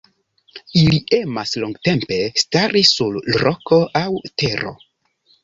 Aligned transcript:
Ili 0.79 0.95
emas 1.17 1.51
longtempe 1.63 2.17
stari 2.45 2.83
sur 2.93 3.21
roko 3.45 3.81
aŭ 4.03 4.09
tero. 4.45 4.75